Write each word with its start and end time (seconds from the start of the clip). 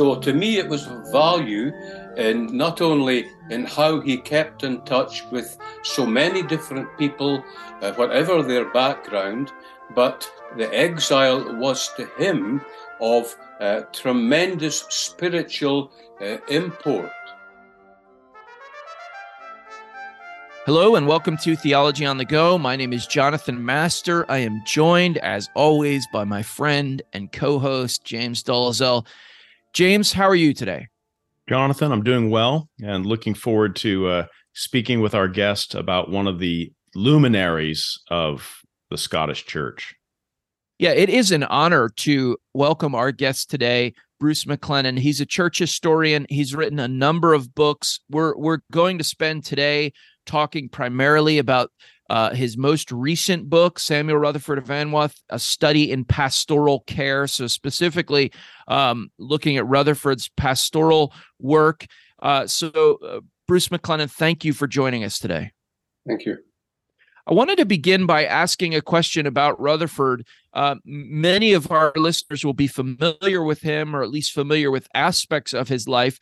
So 0.00 0.14
to 0.14 0.32
me, 0.32 0.56
it 0.56 0.66
was 0.66 0.86
value 1.12 1.72
in 2.16 2.56
not 2.56 2.80
only 2.80 3.26
in 3.50 3.66
how 3.66 4.00
he 4.00 4.16
kept 4.16 4.64
in 4.64 4.80
touch 4.86 5.26
with 5.30 5.58
so 5.82 6.06
many 6.06 6.42
different 6.42 6.88
people, 6.96 7.44
uh, 7.82 7.92
whatever 7.92 8.42
their 8.42 8.72
background, 8.72 9.52
but 9.94 10.26
the 10.56 10.74
exile 10.74 11.54
was 11.56 11.90
to 11.98 12.06
him 12.16 12.62
of 13.02 13.36
uh, 13.60 13.82
tremendous 13.92 14.86
spiritual 14.88 15.92
uh, 16.22 16.38
import. 16.48 17.12
Hello 20.64 20.94
and 20.94 21.06
welcome 21.06 21.36
to 21.36 21.54
Theology 21.56 22.06
on 22.06 22.16
the 22.16 22.24
Go. 22.24 22.56
My 22.56 22.74
name 22.74 22.94
is 22.94 23.06
Jonathan 23.06 23.62
Master. 23.62 24.24
I 24.30 24.38
am 24.38 24.62
joined, 24.64 25.18
as 25.18 25.50
always, 25.54 26.06
by 26.10 26.24
my 26.24 26.42
friend 26.42 27.02
and 27.12 27.30
co 27.30 27.58
host, 27.58 28.02
James 28.02 28.42
Dolezal. 28.42 29.04
James, 29.72 30.12
how 30.12 30.28
are 30.28 30.34
you 30.34 30.52
today? 30.52 30.88
Jonathan, 31.48 31.92
I'm 31.92 32.02
doing 32.02 32.30
well 32.30 32.68
and 32.82 33.06
looking 33.06 33.34
forward 33.34 33.76
to 33.76 34.08
uh, 34.08 34.26
speaking 34.52 35.00
with 35.00 35.14
our 35.14 35.28
guest 35.28 35.74
about 35.74 36.10
one 36.10 36.26
of 36.26 36.40
the 36.40 36.72
luminaries 36.94 38.00
of 38.10 38.62
the 38.90 38.98
Scottish 38.98 39.46
Church. 39.46 39.94
Yeah, 40.78 40.90
it 40.90 41.08
is 41.08 41.30
an 41.30 41.44
honor 41.44 41.88
to 41.98 42.36
welcome 42.52 42.94
our 42.94 43.12
guest 43.12 43.48
today, 43.48 43.94
Bruce 44.18 44.44
McLennan. 44.44 44.98
He's 44.98 45.20
a 45.20 45.26
church 45.26 45.58
historian. 45.58 46.26
He's 46.28 46.54
written 46.54 46.80
a 46.80 46.88
number 46.88 47.32
of 47.32 47.54
books. 47.54 48.00
We're 48.10 48.36
we're 48.36 48.60
going 48.72 48.98
to 48.98 49.04
spend 49.04 49.44
today 49.44 49.92
talking 50.26 50.68
primarily 50.68 51.38
about 51.38 51.70
uh, 52.10 52.34
his 52.34 52.58
most 52.58 52.90
recent 52.90 53.48
book, 53.48 53.78
Samuel 53.78 54.18
Rutherford 54.18 54.58
of 54.58 54.64
Anwoth, 54.64 55.14
a 55.30 55.38
study 55.38 55.92
in 55.92 56.04
pastoral 56.04 56.80
care. 56.80 57.28
So, 57.28 57.46
specifically 57.46 58.32
um, 58.66 59.12
looking 59.16 59.56
at 59.56 59.66
Rutherford's 59.66 60.28
pastoral 60.36 61.14
work. 61.38 61.86
Uh, 62.20 62.48
so, 62.48 62.98
uh, 63.06 63.20
Bruce 63.46 63.68
McLennan, 63.68 64.10
thank 64.10 64.44
you 64.44 64.52
for 64.52 64.66
joining 64.66 65.04
us 65.04 65.20
today. 65.20 65.52
Thank 66.04 66.26
you. 66.26 66.38
I 67.28 67.32
wanted 67.32 67.58
to 67.58 67.64
begin 67.64 68.06
by 68.06 68.24
asking 68.24 68.74
a 68.74 68.82
question 68.82 69.24
about 69.24 69.60
Rutherford. 69.60 70.26
Uh, 70.52 70.76
many 70.84 71.52
of 71.52 71.70
our 71.70 71.92
listeners 71.94 72.44
will 72.44 72.54
be 72.54 72.66
familiar 72.66 73.44
with 73.44 73.60
him, 73.60 73.94
or 73.94 74.02
at 74.02 74.10
least 74.10 74.32
familiar 74.32 74.72
with 74.72 74.88
aspects 74.94 75.54
of 75.54 75.68
his 75.68 75.86
life. 75.86 76.18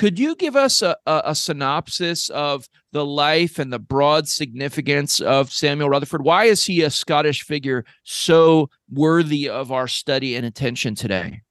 Could 0.00 0.18
you 0.18 0.34
give 0.34 0.56
us 0.56 0.80
a, 0.80 0.96
a, 1.04 1.22
a, 1.26 1.34
synopsis 1.34 2.30
of 2.30 2.70
the 2.90 3.04
life 3.04 3.58
and 3.58 3.70
the 3.70 3.78
broad 3.78 4.26
significance 4.28 5.20
of 5.20 5.52
Samuel 5.52 5.90
Rutherford? 5.90 6.24
Why 6.24 6.44
is 6.44 6.64
he 6.64 6.80
a 6.80 6.88
Scottish 6.88 7.42
figure 7.42 7.84
so 8.02 8.70
worthy 8.90 9.46
of 9.46 9.70
our 9.70 9.86
study 9.86 10.36
and 10.36 10.46
attention 10.46 10.94
today? 10.94 11.42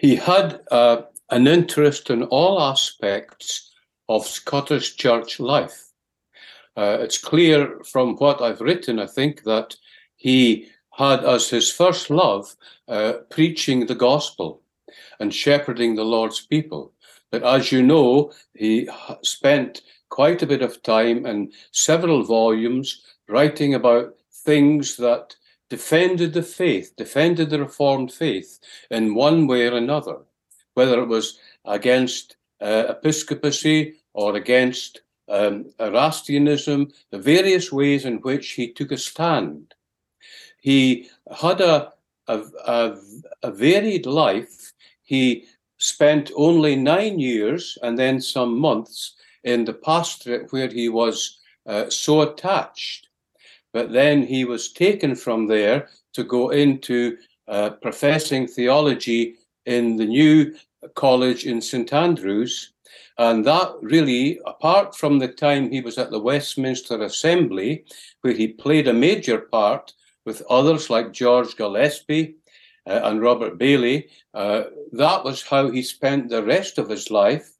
He 0.00 0.16
had 0.16 0.58
uh, 0.72 1.02
an 1.30 1.46
interest 1.46 2.10
in 2.10 2.24
all 2.24 2.60
aspects 2.60 3.72
of 4.08 4.26
Scottish 4.26 4.96
church 4.96 5.38
life. 5.38 5.90
Uh, 6.76 6.98
it's 7.00 7.18
clear 7.18 7.78
from 7.84 8.16
what 8.16 8.42
I've 8.42 8.60
written, 8.60 8.98
I 8.98 9.06
think, 9.06 9.44
that 9.44 9.76
he 10.16 10.66
had 10.94 11.24
as 11.24 11.48
his 11.48 11.70
first 11.70 12.10
love 12.10 12.56
uh, 12.88 13.12
preaching 13.30 13.86
the 13.86 13.94
gospel 13.94 14.62
and 15.20 15.32
shepherding 15.32 15.94
the 15.94 16.04
Lord's 16.04 16.44
people. 16.44 16.92
But 17.34 17.42
as 17.42 17.72
you 17.72 17.82
know, 17.82 18.30
he 18.54 18.88
spent 19.22 19.82
quite 20.08 20.40
a 20.40 20.46
bit 20.46 20.62
of 20.62 20.84
time 20.84 21.26
and 21.26 21.52
several 21.72 22.22
volumes 22.22 23.02
writing 23.28 23.74
about 23.74 24.14
things 24.30 24.96
that 24.98 25.34
defended 25.68 26.32
the 26.32 26.44
faith, 26.44 26.94
defended 26.96 27.50
the 27.50 27.58
Reformed 27.58 28.12
faith 28.12 28.60
in 28.88 29.16
one 29.16 29.48
way 29.48 29.66
or 29.66 29.76
another, 29.76 30.18
whether 30.74 31.02
it 31.02 31.08
was 31.08 31.40
against 31.64 32.36
uh, 32.60 32.84
episcopacy 32.90 33.94
or 34.12 34.36
against 34.36 35.00
um, 35.28 35.72
Erastianism, 35.80 36.92
the 37.10 37.18
various 37.18 37.72
ways 37.72 38.04
in 38.04 38.18
which 38.18 38.50
he 38.50 38.72
took 38.72 38.92
a 38.92 38.96
stand. 38.96 39.74
He 40.60 41.08
had 41.36 41.60
a, 41.60 41.94
a, 42.28 42.42
a, 42.64 42.96
a 43.42 43.50
varied 43.50 44.06
life. 44.06 44.72
He 45.02 45.46
spent 45.78 46.30
only 46.36 46.76
nine 46.76 47.18
years 47.18 47.76
and 47.82 47.98
then 47.98 48.20
some 48.20 48.58
months 48.58 49.14
in 49.42 49.64
the 49.64 49.72
pastorate 49.72 50.52
where 50.52 50.68
he 50.68 50.88
was 50.88 51.38
uh, 51.66 51.88
so 51.90 52.22
attached. 52.22 53.08
But 53.72 53.92
then 53.92 54.22
he 54.22 54.44
was 54.44 54.72
taken 54.72 55.14
from 55.14 55.46
there 55.46 55.88
to 56.14 56.24
go 56.24 56.50
into 56.50 57.16
uh, 57.48 57.70
professing 57.70 58.46
theology 58.46 59.36
in 59.66 59.96
the 59.96 60.06
new 60.06 60.54
college 60.94 61.44
in 61.44 61.60
St 61.60 61.92
Andrews. 61.92 62.72
And 63.18 63.44
that 63.44 63.74
really, 63.80 64.40
apart 64.46 64.96
from 64.96 65.18
the 65.18 65.28
time 65.28 65.70
he 65.70 65.80
was 65.80 65.98
at 65.98 66.10
the 66.10 66.20
Westminster 66.20 67.02
Assembly, 67.02 67.84
where 68.22 68.32
he 68.32 68.48
played 68.48 68.88
a 68.88 68.92
major 68.92 69.38
part 69.38 69.92
with 70.24 70.42
others 70.48 70.90
like 70.90 71.12
George 71.12 71.56
Gillespie 71.56 72.36
uh, 72.86 73.00
and 73.04 73.20
Robert 73.20 73.58
Baillie. 73.58 74.08
uh, 74.34 74.64
that 74.92 75.24
was 75.24 75.42
how 75.42 75.70
he 75.70 75.82
spent 75.82 76.28
the 76.28 76.42
rest 76.42 76.78
of 76.78 76.88
his 76.88 77.10
life 77.10 77.54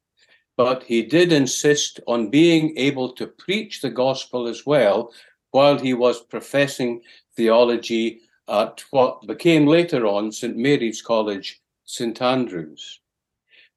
but 0.57 0.83
he 0.83 1.01
did 1.01 1.31
insist 1.31 1.99
on 2.07 2.29
being 2.29 2.73
able 2.77 3.11
to 3.13 3.27
preach 3.27 3.81
the 3.81 3.89
gospel 3.89 4.47
as 4.47 4.65
well 4.65 5.11
while 5.51 5.77
he 5.77 5.93
was 5.93 6.21
professing 6.21 7.01
theology 7.35 8.21
at 8.47 8.83
what 8.91 9.25
became 9.27 9.65
later 9.65 10.05
on 10.05 10.31
St. 10.31 10.55
Mary's 10.55 11.01
College, 11.01 11.61
St. 11.85 12.21
Andrews. 12.21 12.99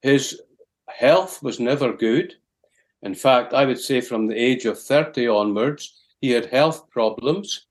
His 0.03 0.41
health 0.89 1.43
was 1.43 1.59
never 1.59 1.93
good. 1.93 2.35
In 3.03 3.15
fact, 3.15 3.55
I 3.55 3.65
would 3.65 3.81
say 3.81 4.01
from 4.01 4.27
the 4.27 4.37
age 4.37 4.65
of 4.67 4.81
30 4.81 5.29
onwards, 5.29 5.95
he 6.21 6.31
had 6.31 6.47
health 6.47 6.91
problems, 6.91 7.67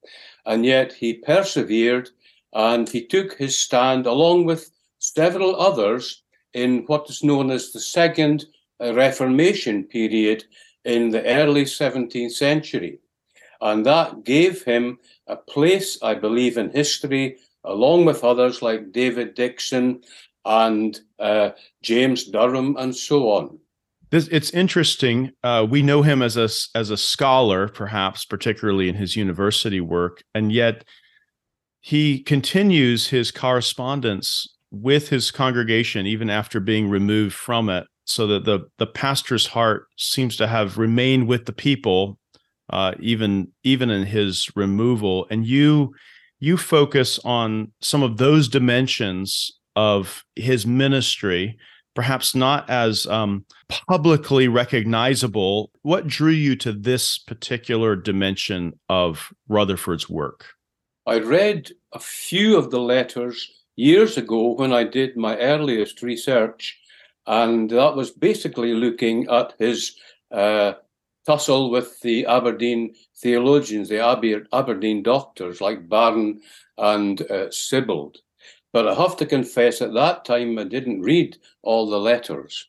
and 0.46 0.66
yet 0.66 0.94
he 0.94 1.14
persevered 1.14 2.10
and 2.58 2.90
he 2.90 3.06
took 3.06 3.38
his 3.38 3.56
stand 3.56 4.08
along 4.08 4.46
with 4.46 4.72
several 4.98 5.56
others 5.56 6.24
in 6.54 6.84
what 6.88 7.08
is 7.08 7.24
known 7.24 7.52
as 7.52 7.72
the 7.72 7.80
Second 7.80 8.46
Reformation 8.82 9.84
period 9.84 10.44
in 10.84 11.12
the 11.12 11.24
early 11.24 11.66
17th 11.66 12.32
century. 12.32 13.00
And 13.62 13.86
that 13.86 14.24
gave 14.24 14.64
him 14.64 14.98
a 15.28 15.36
place, 15.36 16.00
I 16.02 16.16
believe, 16.16 16.58
in 16.58 16.72
history, 16.72 17.38
along 17.64 18.06
with 18.06 18.24
others 18.24 18.64
like 18.64 18.92
David 18.92 19.36
Dickson 19.36 20.02
and 20.44 21.00
uh, 21.20 21.52
James 21.84 22.24
Durham 22.26 22.76
and 22.78 22.96
so 22.96 23.30
on. 23.30 23.60
This, 24.10 24.28
it's 24.30 24.50
interesting. 24.52 25.32
Uh, 25.44 25.68
we 25.70 25.84
know 25.84 26.02
him 26.02 26.24
as 26.24 26.38
a 26.38 26.50
as 26.76 26.90
a 26.90 26.98
scholar, 26.98 27.68
perhaps 27.68 28.24
particularly 28.26 28.88
in 28.88 28.96
his 28.96 29.18
university 29.18 29.82
work, 29.82 30.24
and 30.34 30.50
yet 30.52 30.86
he 31.88 32.20
continues 32.20 33.08
his 33.08 33.32
correspondence 33.32 34.46
with 34.72 35.08
his 35.08 35.32
congregation 35.32 36.06
even 36.06 36.30
after 36.30 36.60
being 36.60 36.90
removed 36.90 37.34
from 37.34 37.70
it 37.70 37.88
so 38.04 38.28
that 38.28 38.44
the 38.44 38.60
the 38.78 38.86
pastor's 38.86 39.48
heart 39.48 39.88
seems 39.98 40.36
to 40.36 40.48
have 40.48 40.78
remained 40.78 41.30
with 41.30 41.46
the 41.46 41.54
people 41.54 42.20
uh, 42.72 42.92
even 43.00 43.48
even 43.64 43.90
in 43.90 44.06
his 44.06 44.50
removal. 44.54 45.28
And 45.32 45.48
you 45.48 45.96
you 46.42 46.58
focus 46.58 47.20
on 47.24 47.72
some 47.80 48.04
of 48.04 48.18
those 48.18 48.50
dimensions 48.50 49.50
of 49.78 50.26
his 50.36 50.68
ministry 50.68 51.58
perhaps 51.96 52.36
not 52.36 52.70
as 52.70 53.08
um, 53.08 53.46
publicly 53.88 54.50
recognizable. 54.50 55.72
What 55.84 56.06
drew 56.06 56.32
you 56.32 56.58
to 56.58 56.74
this 56.74 57.18
particular 57.18 57.96
dimension 57.96 58.74
of 58.90 59.30
rutherford's 59.48 60.10
work? 60.10 60.48
I 61.08 61.20
read 61.20 61.72
a 61.94 62.00
few 62.00 62.58
of 62.58 62.72
the 62.72 62.80
letters 62.80 63.52
years 63.76 64.18
ago 64.18 64.54
when 64.54 64.74
i 64.74 64.84
did 64.84 65.16
my 65.16 65.38
earliest 65.38 66.02
research 66.02 66.80
and 67.28 67.70
that 67.70 67.96
was 67.96 68.12
basically 68.12 68.74
looking 68.74 69.28
at 69.28 69.54
his 69.60 69.96
uh, 70.32 70.74
tussle 71.28 71.70
with 71.70 72.00
the 72.00 72.26
Aberdeen 72.26 72.96
theologians, 73.18 73.90
the 73.90 74.00
Aberdeen 74.54 75.04
doctors 75.04 75.60
like 75.60 75.90
Baron 75.90 76.40
and 76.78 77.22
uh, 77.24 77.50
Sibbald. 77.50 78.20
But 78.72 78.88
I 78.88 78.94
have 78.94 79.18
to 79.18 79.26
confess, 79.26 79.82
at 79.82 79.94
that 79.94 80.24
time, 80.24 80.58
I 80.58 80.64
didn't 80.64 81.02
read 81.02 81.38
all 81.64 81.90
the 81.90 82.00
letters. 82.00 82.68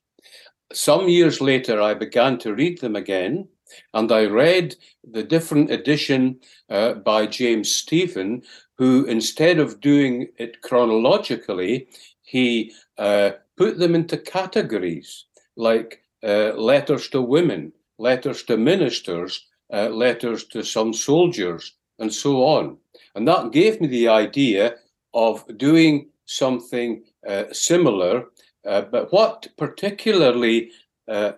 Some 0.72 1.08
years 1.08 1.40
later, 1.40 1.80
I 1.80 1.94
began 1.94 2.36
to 2.38 2.54
read 2.54 2.80
them 2.80 2.96
again, 2.96 3.48
and 3.92 4.10
I 4.12 4.26
read 4.26 4.76
the 5.12 5.22
different 5.22 5.70
edition 5.70 6.40
uh, 6.70 6.94
by 6.94 7.26
James 7.26 7.74
Stephen, 7.74 8.42
who, 8.78 9.04
instead 9.06 9.58
of 9.58 9.80
doing 9.80 10.28
it 10.38 10.62
chronologically, 10.62 11.88
he 12.22 12.72
uh, 12.98 13.30
put 13.56 13.78
them 13.78 13.94
into 13.94 14.16
categories 14.16 15.26
like 15.56 16.02
uh, 16.22 16.52
letters 16.54 17.08
to 17.08 17.20
women, 17.22 17.72
letters 17.98 18.42
to 18.44 18.56
ministers, 18.56 19.46
uh, 19.72 19.88
letters 19.88 20.44
to 20.44 20.62
some 20.62 20.92
soldiers, 20.92 21.74
and 21.98 22.12
so 22.12 22.44
on. 22.44 22.76
And 23.14 23.26
that 23.26 23.52
gave 23.52 23.80
me 23.80 23.88
the 23.88 24.08
idea 24.08 24.76
of 25.12 25.44
doing 25.58 26.08
something 26.26 27.02
uh, 27.26 27.44
similar 27.52 28.24
Uh, 28.64 28.82
but 28.90 29.10
what 29.12 29.48
particularly 29.56 30.70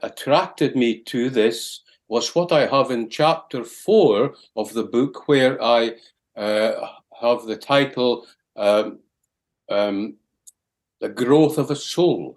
attracted 0.03 0.75
me 0.75 0.99
to 1.05 1.31
this 1.31 1.85
was 2.11 2.35
what 2.35 2.51
I 2.51 2.67
have 2.67 2.91
in 2.91 3.09
chapter 3.09 3.62
four 3.62 4.35
of 4.57 4.75
the 4.75 4.83
book, 4.83 5.29
where 5.29 5.62
I 5.62 5.93
uh, 6.37 6.89
have 7.21 7.45
the 7.45 7.57
title 7.57 8.27
um, 8.57 8.99
um, 9.71 10.17
The 11.01 11.09
Growth 11.09 11.57
of 11.57 11.71
a 11.71 11.77
Soul. 11.77 12.37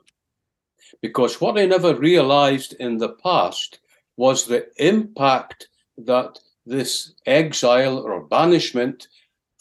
Because 1.02 1.42
what 1.42 1.58
I 1.58 1.66
never 1.66 1.96
realized 1.96 2.74
in 2.80 3.00
the 3.00 3.14
past 3.14 3.80
was 4.16 4.46
the 4.46 4.68
impact 4.78 5.70
that 5.98 6.38
this 6.68 7.16
exile 7.26 7.98
or 7.98 8.28
banishment 8.28 9.08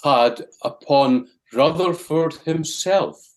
had 0.04 0.44
upon 0.62 1.28
Rutherford 1.54 2.34
himself. 2.44 3.30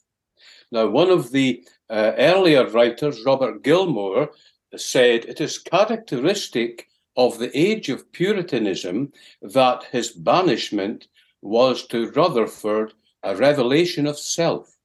Now, 0.74 0.88
one 0.88 1.10
of 1.10 1.31
the 1.31 1.63
uh, 1.89 2.12
earlier 2.18 2.68
writers, 2.68 3.24
Robert 3.25 3.63
Gilmour, 3.63 4.30
said 4.77 5.25
it 5.25 5.42
is 5.42 5.57
characteristic 5.57 6.88
of 7.18 7.39
the 7.39 7.57
age 7.57 7.89
of 7.89 8.12
Puritanism 8.12 9.12
that 9.42 9.83
his 9.92 10.12
banishment 10.12 11.07
was 11.42 11.88
to 11.88 12.12
Rutherford 12.12 12.94
a 13.24 13.36
revelation 13.36 14.06
of 14.06 14.19
self. 14.19 14.75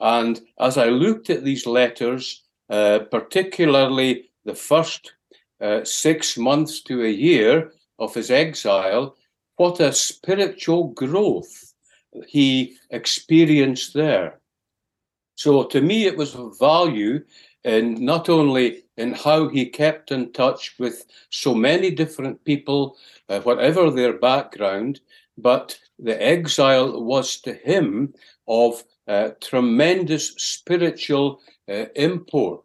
And 0.00 0.40
as 0.60 0.76
I 0.78 0.88
looked 0.88 1.30
at 1.30 1.44
these 1.44 1.66
letters, 1.66 2.42
uh, 2.70 3.00
particularly 3.10 4.30
the 4.44 4.54
first 4.54 5.12
uh, 5.60 5.84
six 5.84 6.36
months 6.36 6.82
to 6.82 7.04
a 7.04 7.10
year 7.10 7.72
of 7.98 8.14
his 8.14 8.30
exile, 8.30 9.16
what 9.56 9.80
a 9.80 9.92
spiritual 9.92 10.88
growth 10.88 11.74
he 12.26 12.76
experienced 12.90 13.94
there. 13.94 14.40
So 15.34 15.64
to 15.64 15.80
me, 15.80 16.06
it 16.06 16.16
was 16.16 16.34
of 16.34 16.58
value 16.58 17.24
in 17.64 18.04
not 18.04 18.28
only 18.28 18.84
in 18.98 19.12
how 19.12 19.48
he 19.48 19.64
kept 19.64 20.10
in 20.10 20.32
touch 20.32 20.74
with 20.78 21.06
so 21.30 21.54
many 21.54 21.90
different 21.90 22.44
people, 22.44 22.96
uh, 23.28 23.40
whatever 23.40 23.90
their 23.90 24.12
background, 24.12 25.00
but 25.38 25.78
the 26.00 26.20
exile 26.20 27.02
was 27.02 27.40
to 27.40 27.54
him 27.54 28.12
of 28.48 28.82
uh, 29.06 29.30
tremendous 29.40 30.34
spiritual 30.34 31.40
uh, 31.68 31.86
import. 31.94 32.64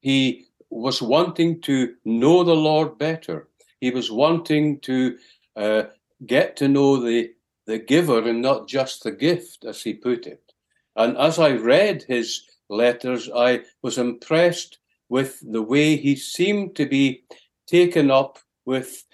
He 0.00 0.46
was 0.70 1.02
wanting 1.02 1.60
to 1.62 1.94
know 2.06 2.42
the 2.42 2.56
Lord 2.56 2.96
better. 2.96 3.48
He 3.80 3.90
was 3.90 4.10
wanting 4.10 4.80
to 4.80 5.18
uh, 5.56 5.82
get 6.26 6.56
to 6.56 6.68
know 6.68 6.96
the, 6.96 7.32
the 7.66 7.78
giver 7.78 8.26
and 8.26 8.40
not 8.40 8.66
just 8.66 9.02
the 9.02 9.12
gift, 9.12 9.66
as 9.66 9.82
he 9.82 9.92
put 9.92 10.26
it. 10.26 10.52
And 10.96 11.18
as 11.18 11.38
I 11.38 11.50
read 11.50 12.02
his 12.08 12.44
letters, 12.70 13.28
I 13.34 13.64
was 13.82 13.98
impressed 13.98 14.79
with 15.10 15.40
the 15.42 15.60
way 15.60 15.96
he 15.96 16.16
seemed 16.16 16.74
to 16.76 16.86
be 16.86 17.24
taken 17.66 18.10
up 18.10 18.38
with 18.64 19.04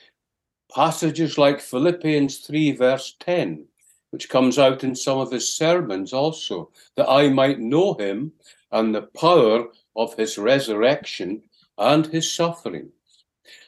passages 0.72 1.38
like 1.38 1.58
Philippians 1.58 2.38
3, 2.38 2.72
verse 2.72 3.16
10, 3.20 3.66
which 4.10 4.28
comes 4.28 4.58
out 4.58 4.84
in 4.84 4.94
some 4.94 5.19
of 5.19 5.32
his 5.32 5.52
sermons 5.52 6.12
also, 6.12 6.70
that 6.96 7.08
I 7.08 7.31
might 7.31 7.58
know 7.58 7.94
him 7.94 8.32
and 8.70 8.94
the 8.94 9.08
power 9.19 9.66
of 9.96 10.14
his 10.14 10.37
resurrection 10.37 11.43
and 11.78 12.06
his 12.06 12.31
sufferings. 12.31 12.93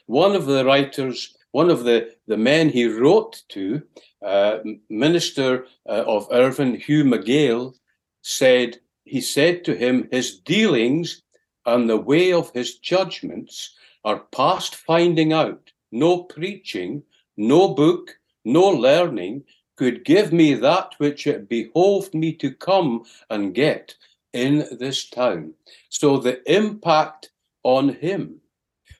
One 0.05 0.35
of 0.35 0.45
the 0.45 0.63
writers, 0.63 1.35
one 1.51 1.71
of 1.71 1.83
the, 1.83 2.13
the 2.27 2.37
men 2.37 2.69
he 2.69 2.85
wrote 2.85 3.41
to, 3.49 3.81
uh, 4.23 4.59
Minister 4.89 5.65
uh, 5.87 6.03
of 6.05 6.27
Irvine, 6.31 6.75
Hugh 6.75 7.05
McKail, 7.05 7.73
said, 8.21 8.79
he 9.05 9.21
said 9.21 9.65
to 9.65 9.75
him, 9.75 10.07
His 10.11 10.39
dealings 10.39 11.23
and 11.69 11.89
the 11.89 11.97
way 11.97 12.33
of 12.33 12.51
his 12.53 12.77
judgments 12.79 13.75
are 14.03 14.25
past 14.31 14.75
finding 14.75 15.33
out. 15.33 15.71
No 15.91 16.23
preaching, 16.23 17.03
no 17.37 17.69
book, 17.73 18.17
no 18.45 18.67
learning 18.67 19.43
could 19.75 20.03
give 20.03 20.33
me 20.33 20.53
that 20.55 20.93
which 20.97 21.25
it 21.25 21.47
behoved 21.47 22.13
me 22.13 22.33
to 22.33 22.53
come 22.53 23.05
and 23.29 23.55
get 23.55 23.95
in 24.33 24.65
this 24.79 25.09
town. 25.09 25.53
So 25.89 26.17
the 26.17 26.41
impact 26.53 27.31
on 27.63 27.89
him, 27.89 28.41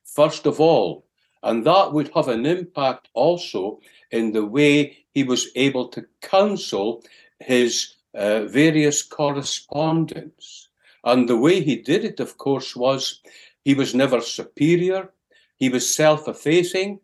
first 0.05 0.45
of 0.45 0.59
all, 0.59 1.05
and 1.43 1.65
that 1.65 1.91
would 1.93 2.11
have 2.15 2.27
an 2.27 2.45
impact 2.45 3.09
also 3.13 3.79
in 4.11 4.31
the 4.31 4.45
way 4.45 4.97
he 5.13 5.23
was 5.23 5.47
able 5.55 5.87
to 5.89 6.05
counsel 6.21 7.03
his 7.39 7.95
uh, 8.13 8.43
various 8.45 9.03
correspondence. 9.03 10.68
And 11.03 11.27
the 11.27 11.37
way 11.37 11.61
he 11.61 11.77
did 11.77 12.03
it, 12.03 12.19
of 12.19 12.37
course, 12.37 12.75
was 12.75 13.21
he 13.63 13.73
was 13.73 13.95
never 13.95 14.21
superior, 14.21 15.11
he 15.57 15.69
was 15.69 15.93
self 15.93 16.27
effacing, 16.27 16.99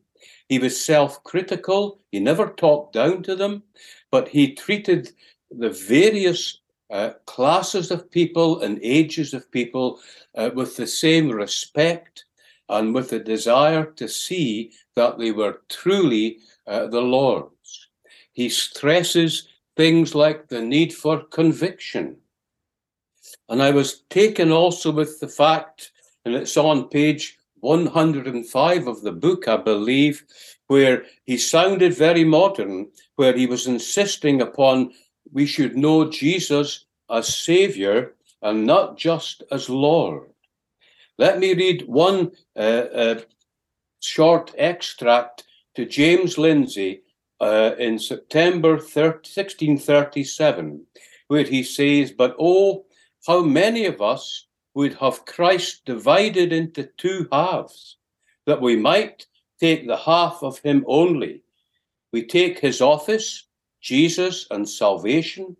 he 0.49 0.59
was 0.59 0.83
self 0.83 1.23
critical, 1.23 1.99
he 2.11 2.19
never 2.19 2.47
talked 2.47 2.93
down 2.93 3.23
to 3.23 3.35
them, 3.35 3.63
but 4.11 4.27
he 4.27 4.55
treated 4.55 5.11
the 5.51 5.69
various 5.69 6.59
uh, 6.91 7.11
classes 7.25 7.91
of 7.91 8.11
people 8.11 8.61
and 8.61 8.79
ages 8.81 9.33
of 9.33 9.51
people 9.51 9.99
uh, 10.35 10.51
with 10.53 10.75
the 10.77 10.87
same 10.87 11.31
respect 11.31 12.25
and 12.69 12.93
with 12.93 13.09
the 13.09 13.19
desire 13.19 13.85
to 13.85 14.07
see 14.07 14.71
that 14.95 15.17
they 15.17 15.31
were 15.31 15.61
truly 15.69 16.39
uh, 16.67 16.87
the 16.87 17.01
Lord's. 17.01 17.87
He 18.33 18.49
stresses 18.49 19.47
things 19.77 20.15
like 20.15 20.47
the 20.47 20.61
need 20.61 20.93
for 20.93 21.23
conviction. 21.23 22.17
And 23.49 23.61
I 23.61 23.71
was 23.71 24.01
taken 24.09 24.51
also 24.51 24.91
with 24.91 25.19
the 25.19 25.27
fact, 25.27 25.91
and 26.25 26.35
it's 26.35 26.57
on 26.57 26.89
page 26.89 27.37
105 27.59 28.87
of 28.87 29.01
the 29.01 29.11
book, 29.11 29.47
I 29.47 29.57
believe, 29.57 30.23
where 30.67 31.03
he 31.25 31.37
sounded 31.37 31.93
very 31.93 32.23
modern, 32.23 32.87
where 33.15 33.35
he 33.35 33.45
was 33.45 33.67
insisting 33.67 34.41
upon 34.41 34.91
we 35.31 35.45
should 35.45 35.75
know 35.75 36.09
Jesus 36.09 36.85
as 37.09 37.35
Savior 37.35 38.13
and 38.41 38.65
not 38.65 38.97
just 38.97 39.43
as 39.51 39.69
Lord. 39.69 40.29
Let 41.17 41.39
me 41.39 41.53
read 41.53 41.87
one 41.87 42.31
uh, 42.55 42.59
uh, 42.59 43.21
short 44.01 44.53
extract 44.57 45.43
to 45.75 45.85
James 45.85 46.37
Lindsay 46.37 47.01
uh, 47.39 47.71
in 47.79 47.99
September 47.99 48.77
30, 48.77 49.29
1637, 49.29 50.85
where 51.27 51.43
he 51.43 51.63
says, 51.63 52.11
But 52.11 52.35
oh, 52.39 52.84
how 53.27 53.41
many 53.41 53.85
of 53.85 54.01
us 54.01 54.45
would 54.73 54.93
have 54.95 55.25
Christ 55.25 55.85
divided 55.85 56.53
into 56.53 56.89
two 56.97 57.27
halves, 57.31 57.97
that 58.45 58.61
we 58.61 58.75
might 58.75 59.25
take 59.59 59.87
the 59.87 59.97
half 59.97 60.43
of 60.43 60.59
him 60.59 60.83
only. 60.87 61.41
We 62.11 62.25
take 62.25 62.59
his 62.59 62.81
office, 62.81 63.47
Jesus, 63.81 64.47
and 64.51 64.67
salvation, 64.67 65.55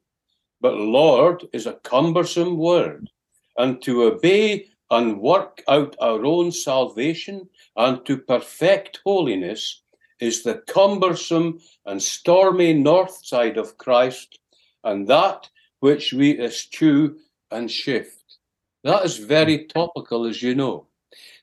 but 0.61 0.75
Lord 0.75 1.43
is 1.53 1.65
a 1.65 1.79
cumbersome 1.83 2.57
word, 2.57 3.09
and 3.57 3.81
to 3.83 4.03
obey 4.03 4.67
and 4.91 5.19
work 5.19 5.63
out 5.67 5.95
our 5.99 6.23
own 6.25 6.51
salvation 6.51 7.49
and 7.75 8.05
to 8.05 8.17
perfect 8.17 8.99
holiness 9.03 9.81
is 10.19 10.43
the 10.43 10.61
cumbersome 10.67 11.59
and 11.85 12.01
stormy 12.01 12.73
north 12.73 13.25
side 13.25 13.57
of 13.57 13.77
Christ, 13.77 14.39
and 14.83 15.07
that 15.07 15.49
which 15.79 16.13
we 16.13 16.39
eschew 16.39 17.17
and 17.55 17.71
shift. 17.71 18.37
That 18.83 19.05
is 19.05 19.17
very 19.17 19.65
topical, 19.65 20.25
as 20.25 20.43
you 20.43 20.55
know, 20.55 20.87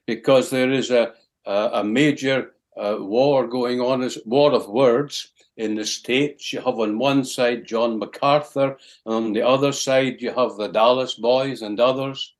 because 0.06 0.50
there 0.50 0.70
is 0.70 0.90
a, 0.90 1.14
a, 1.44 1.70
a 1.74 1.84
major 1.84 2.52
uh, 2.76 2.96
war 3.00 3.46
going 3.46 3.80
on, 3.80 4.02
as 4.02 4.18
war 4.24 4.52
of 4.52 4.68
words 4.68 5.32
in 5.56 5.74
the 5.74 5.84
States. 5.84 6.52
You 6.52 6.60
have 6.60 6.78
on 6.78 6.98
one 6.98 7.24
side 7.24 7.66
John 7.66 7.98
MacArthur, 7.98 8.76
and 9.06 9.14
on 9.14 9.32
the 9.32 9.46
other 9.46 9.72
side 9.72 10.20
you 10.20 10.32
have 10.32 10.56
the 10.56 10.68
Dallas 10.68 11.14
boys 11.14 11.62
and 11.62 11.80
others. 11.80 12.34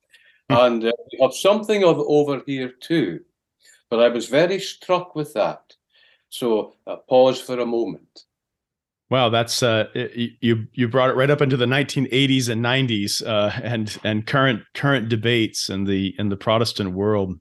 Hmm. 0.51 0.57
And 0.57 0.85
uh, 0.85 0.93
we 1.13 1.19
have 1.21 1.35
something 1.35 1.85
of 1.85 1.99
over 1.99 2.43
here 2.47 2.73
too. 2.81 3.21
But 3.91 4.01
I 4.01 4.09
was 4.09 4.29
very 4.29 4.59
struck 4.59 5.15
with 5.15 5.35
that. 5.35 5.75
So 6.31 6.75
uh, 6.87 6.97
pause 6.97 7.41
for 7.41 7.61
a 7.61 7.67
moment. 7.67 8.25
Wow, 9.13 9.29
that's 9.29 9.63
uh, 9.63 9.89
you 10.41 10.67
you 10.73 10.89
brought 10.89 11.11
it 11.11 11.17
right 11.17 11.29
up 11.29 11.43
into 11.43 11.59
the 11.59 11.67
1980s 11.67 12.49
and 12.49 12.65
90s 12.65 13.23
uh, 13.23 13.53
and 13.63 13.95
and 14.05 14.27
current 14.27 14.63
current 14.73 15.11
debates 15.11 15.69
in 15.69 15.85
the 15.85 16.15
in 16.19 16.31
the 16.31 16.37
Protestant 16.39 16.93
world. 16.93 17.39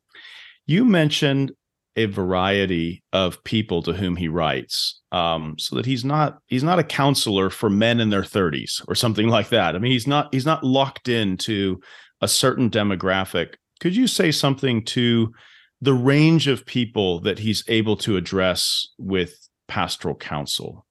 You 0.66 0.84
mentioned 0.84 1.54
a 1.96 2.08
variety 2.08 3.06
of 3.14 3.42
people 3.46 3.84
to 3.84 3.94
whom 3.94 4.18
he 4.18 4.28
writes, 4.28 5.00
um, 5.14 5.56
so 5.58 5.78
that 5.78 5.86
he's 5.86 6.04
not 6.04 6.40
he's 6.48 6.62
not 6.62 6.78
a 6.78 6.84
counselor 6.84 7.50
for 7.50 7.70
men 7.70 8.02
in 8.02 8.10
their 8.10 8.22
30s 8.22 8.84
or 8.90 8.94
something 8.94 9.30
like 9.30 9.48
that. 9.48 9.74
I 9.74 9.80
mean, 9.80 9.94
he's 9.94 10.08
not 10.08 10.28
he's 10.34 10.46
not 10.46 10.66
locked 10.66 11.08
into 11.08 11.80
a 12.20 12.28
certain 12.28 12.70
demographic. 12.70 13.54
Could 13.80 13.96
you 13.96 14.08
say 14.08 14.32
something 14.32 14.84
to 14.88 15.32
the 15.80 15.94
range 15.94 16.50
of 16.50 16.66
people 16.66 17.22
that 17.22 17.40
he's 17.40 17.64
able 17.70 17.96
to 17.96 18.18
address 18.18 18.90
with 18.98 19.48
pastoral 19.70 20.16
counsel 20.16 20.86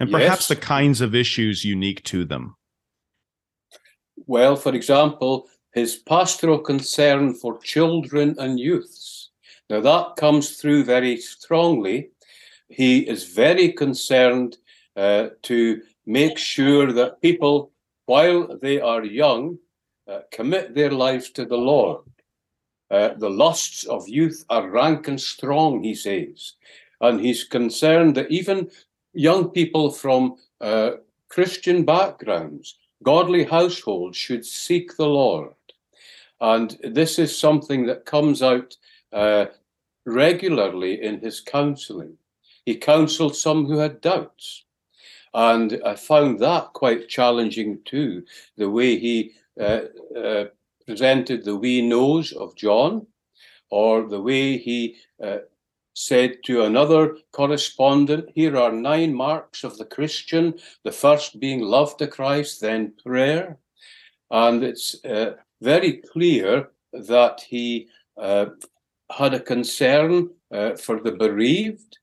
and 0.00 0.10
perhaps 0.10 0.42
yes. 0.42 0.48
the 0.48 0.56
kinds 0.56 1.00
of 1.00 1.14
issues 1.14 1.64
unique 1.64 2.02
to 2.04 2.24
them 2.24 2.54
well, 4.28 4.56
for 4.56 4.74
example, 4.74 5.48
his 5.72 5.96
pastoral 5.96 6.58
concern 6.58 7.34
for 7.34 7.58
children 7.58 8.36
and 8.38 8.60
youths. 8.60 9.30
Now, 9.70 9.80
that 9.80 10.16
comes 10.16 10.56
through 10.56 10.84
very 10.84 11.16
strongly. 11.16 12.10
He 12.68 13.00
is 13.00 13.24
very 13.24 13.72
concerned 13.72 14.58
uh, 14.96 15.28
to 15.42 15.82
make 16.06 16.38
sure 16.38 16.92
that 16.92 17.22
people, 17.22 17.72
while 18.06 18.58
they 18.60 18.80
are 18.80 19.04
young, 19.04 19.58
uh, 20.06 20.20
commit 20.30 20.74
their 20.74 20.90
lives 20.90 21.30
to 21.30 21.44
the 21.44 21.56
Lord. 21.56 22.04
Uh, 22.90 23.10
the 23.18 23.30
lusts 23.30 23.84
of 23.84 24.08
youth 24.08 24.44
are 24.48 24.70
rank 24.70 25.08
and 25.08 25.20
strong, 25.20 25.82
he 25.82 25.94
says. 25.94 26.54
And 27.00 27.20
he's 27.20 27.44
concerned 27.44 28.14
that 28.16 28.30
even 28.30 28.70
young 29.12 29.50
people 29.50 29.90
from 29.90 30.36
uh, 30.60 30.92
Christian 31.28 31.84
backgrounds, 31.84 32.78
godly 33.02 33.44
households, 33.44 34.16
should 34.16 34.44
seek 34.44 34.96
the 34.96 35.06
Lord. 35.06 35.54
And 36.40 36.78
this 36.82 37.18
is 37.18 37.36
something 37.36 37.86
that 37.86 38.06
comes 38.06 38.42
out 38.42 38.76
uh, 39.12 39.46
regularly 40.04 41.02
in 41.02 41.20
his 41.20 41.40
counseling. 41.40 42.16
He 42.64 42.76
counseled 42.76 43.36
some 43.36 43.66
who 43.66 43.78
had 43.78 44.00
doubts. 44.00 44.64
And 45.34 45.80
I 45.84 45.94
found 45.94 46.38
that 46.40 46.72
quite 46.72 47.08
challenging 47.08 47.80
too, 47.84 48.24
the 48.56 48.70
way 48.70 48.98
he 48.98 49.32
uh, 49.60 49.80
uh, 50.16 50.44
presented 50.86 51.44
the 51.44 51.56
we 51.56 51.82
knows 51.82 52.32
of 52.32 52.56
John, 52.56 53.06
or 53.70 54.08
the 54.08 54.20
way 54.20 54.56
he 54.56 54.96
uh, 55.22 55.38
said 55.98 56.36
to 56.44 56.62
another 56.62 57.16
correspondent, 57.32 58.30
Here 58.34 58.56
are 58.56 58.70
nine 58.70 59.12
marks 59.12 59.64
of 59.64 59.76
the 59.78 59.84
Christian, 59.84 60.54
the 60.84 60.92
first 60.92 61.40
being 61.40 61.60
love 61.60 61.96
to 61.96 62.06
Christ, 62.06 62.60
then 62.60 62.92
prayer. 63.04 63.58
And 64.30 64.62
it's 64.62 65.04
uh, 65.04 65.34
very 65.60 65.94
clear 66.12 66.70
that 66.92 67.40
he 67.40 67.88
uh, 68.16 68.46
had 69.10 69.34
a 69.34 69.40
concern 69.40 70.30
uh, 70.52 70.76
for 70.76 71.00
the 71.00 71.12
bereaved. 71.12 71.98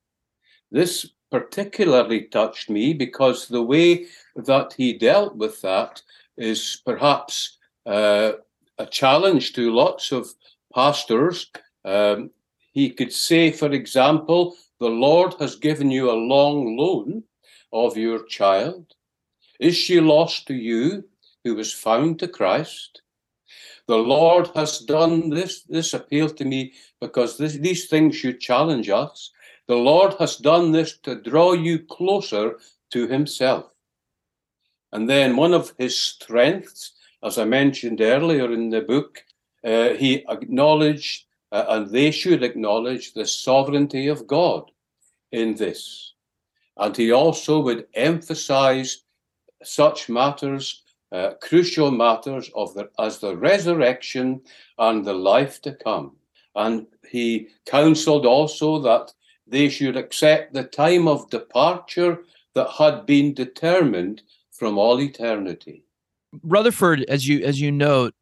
This 0.71 1.09
particularly 1.31 2.23
touched 2.23 2.69
me 2.69 2.93
because 2.93 3.47
the 3.47 3.63
way 3.63 4.07
that 4.35 4.73
he 4.73 4.97
dealt 4.97 5.37
with 5.37 5.61
that 5.61 6.01
is 6.37 6.81
perhaps 6.85 7.57
uh, 7.85 8.33
a 8.77 8.85
challenge 8.87 9.53
to 9.53 9.73
lots 9.73 10.11
of 10.11 10.27
pastors. 10.73 11.49
Um, 11.85 12.31
he 12.75 12.89
could 12.89 13.13
say, 13.13 13.51
for 13.51 13.71
example, 13.71 14.55
the 14.81 14.89
Lord 14.89 15.33
has 15.39 15.55
given 15.55 15.89
you 15.89 16.11
a 16.11 16.23
long 16.33 16.75
loan 16.75 17.23
of 17.71 17.95
your 17.97 18.25
child. 18.25 18.93
Is 19.61 19.77
she 19.77 20.01
lost 20.01 20.45
to 20.47 20.53
you 20.53 21.05
who 21.45 21.55
was 21.55 21.71
found 21.73 22.19
to 22.19 22.27
Christ? 22.27 23.01
The 23.87 23.95
Lord 23.95 24.49
has 24.55 24.79
done 24.79 25.29
this. 25.29 25.63
This 25.63 25.93
appealed 25.93 26.35
to 26.35 26.43
me 26.43 26.73
because 26.99 27.37
this, 27.37 27.53
these 27.53 27.87
things 27.87 28.17
should 28.17 28.41
challenge 28.41 28.89
us. 28.89 29.31
The 29.67 29.75
Lord 29.75 30.15
has 30.19 30.35
done 30.35 30.73
this 30.73 30.97
to 31.03 31.21
draw 31.21 31.53
you 31.53 31.79
closer 31.79 32.59
to 32.91 33.07
Himself. 33.07 33.71
And 34.91 35.09
then 35.09 35.37
one 35.37 35.53
of 35.53 35.73
His 35.77 35.97
strengths, 35.97 36.91
as 37.23 37.37
I 37.37 37.45
mentioned 37.45 38.01
earlier 38.01 38.51
in 38.51 38.69
the 38.69 38.81
book, 38.81 39.23
uh, 39.63 39.91
He 39.93 40.25
acknowledged, 40.27 41.25
uh, 41.55 41.65
and 41.69 41.89
they 41.89 42.11
should 42.11 42.43
acknowledge, 42.43 43.13
the 43.13 43.25
sovereignty 43.25 44.07
of 44.07 44.27
God 44.27 44.71
in 45.31 45.55
this. 45.55 46.13
And 46.77 46.95
He 46.95 47.11
also 47.11 47.59
would 47.61 47.87
emphasize 47.93 49.03
such 49.63 50.09
matters 50.09 50.83
uh, 51.11 51.33
crucial 51.41 51.91
matters 51.91 52.49
of 52.55 52.73
the, 52.73 52.89
as 52.99 53.19
the 53.19 53.37
resurrection 53.37 54.41
and 54.79 55.05
the 55.05 55.13
life 55.13 55.61
to 55.61 55.73
come. 55.73 56.11
And 56.55 56.87
he 57.09 57.49
counseled 57.65 58.25
also 58.25 58.79
that 58.79 59.13
they 59.47 59.69
should 59.69 59.95
accept 59.95 60.53
the 60.53 60.63
time 60.63 61.07
of 61.07 61.29
departure 61.29 62.23
that 62.53 62.69
had 62.69 63.05
been 63.05 63.33
determined 63.33 64.23
from 64.51 64.77
all 64.77 64.99
eternity. 64.99 65.83
Rutherford, 66.43 67.05
as 67.07 67.27
you 67.27 67.45
as 67.45 67.61
you 67.61 67.71
note, 67.71 68.13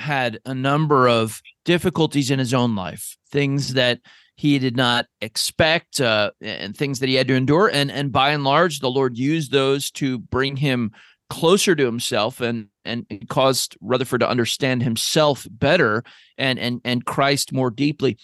had 0.00 0.40
a 0.46 0.54
number 0.54 1.08
of 1.08 1.40
difficulties 1.64 2.30
in 2.30 2.38
his 2.38 2.54
own 2.54 2.74
life, 2.74 3.16
things 3.30 3.74
that 3.74 4.00
he 4.36 4.58
did 4.58 4.76
not 4.76 5.06
expect, 5.20 6.00
uh, 6.00 6.30
and 6.40 6.74
things 6.74 6.98
that 6.98 7.08
he 7.08 7.14
had 7.14 7.28
to 7.28 7.34
endure. 7.34 7.68
And 7.68 7.90
and 7.90 8.10
by 8.10 8.30
and 8.30 8.42
large, 8.42 8.80
the 8.80 8.90
Lord 8.90 9.18
used 9.18 9.52
those 9.52 9.90
to 9.92 10.18
bring 10.18 10.56
him 10.56 10.92
closer 11.28 11.76
to 11.76 11.84
himself 11.84 12.40
and 12.40 12.68
and 12.84 13.06
caused 13.28 13.76
Rutherford 13.80 14.20
to 14.20 14.28
understand 14.28 14.82
himself 14.82 15.46
better 15.50 16.02
and 16.38 16.58
and 16.58 16.80
and 16.84 17.04
Christ 17.04 17.52
more 17.52 17.70
deeply. 17.70 18.16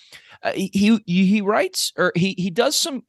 Uh, 0.43 0.53
he 0.53 0.99
he 1.07 1.41
writes 1.43 1.93
or 1.97 2.13
he 2.15 2.35
he 2.39 2.51
does 2.51 2.77
some 2.77 3.03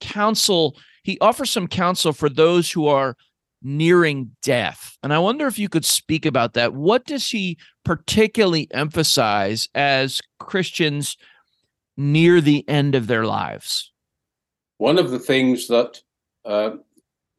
counsel. 0.00 0.76
He 1.02 1.18
offers 1.18 1.50
some 1.50 1.66
counsel 1.66 2.12
for 2.12 2.28
those 2.28 2.70
who 2.70 2.86
are 2.86 3.16
nearing 3.62 4.30
death. 4.42 4.96
And 5.02 5.12
I 5.12 5.18
wonder 5.18 5.46
if 5.46 5.58
you 5.58 5.68
could 5.68 5.84
speak 5.84 6.26
about 6.26 6.54
that. 6.54 6.74
What 6.74 7.04
does 7.06 7.28
he 7.28 7.58
particularly 7.84 8.68
emphasize 8.72 9.68
as 9.74 10.20
Christians 10.38 11.16
near 11.96 12.40
the 12.40 12.68
end 12.68 12.94
of 12.94 13.06
their 13.06 13.24
lives? 13.24 13.92
One 14.78 14.98
of 14.98 15.10
the 15.10 15.18
things 15.18 15.68
that 15.68 16.00
uh, 16.44 16.76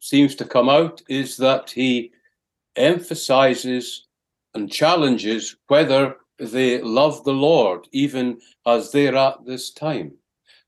seems 0.00 0.34
to 0.36 0.44
come 0.44 0.68
out 0.68 1.02
is 1.08 1.36
that 1.38 1.70
he 1.70 2.12
emphasizes 2.76 4.06
and 4.54 4.70
challenges 4.70 5.56
whether 5.68 6.16
they 6.38 6.80
love 6.80 7.22
the 7.24 7.32
Lord, 7.32 7.86
even 7.92 8.40
as 8.66 8.90
they're 8.90 9.16
at 9.16 9.44
this 9.44 9.70
time 9.70 10.12